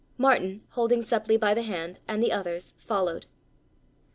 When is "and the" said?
2.07-2.31